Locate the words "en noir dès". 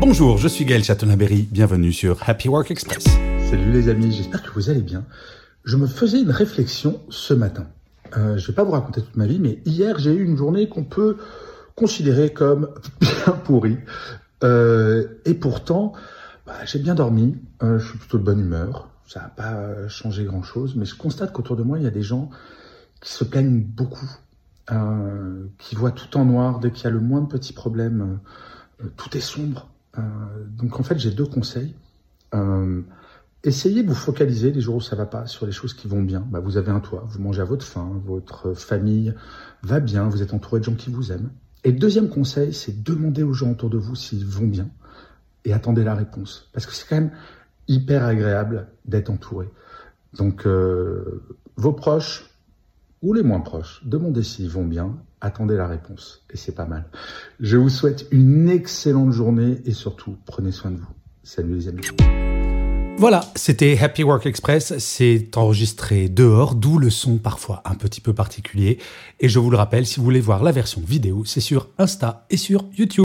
26.16-26.70